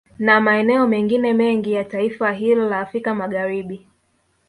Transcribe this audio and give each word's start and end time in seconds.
Na 0.19 0.41
maeneo 0.41 0.87
mengine 0.87 1.33
mengi 1.33 1.73
ya 1.73 1.83
taifa 1.83 2.31
hilo 2.31 2.69
la 2.69 2.79
Afrika 2.79 3.15
Magharibi 3.15 3.87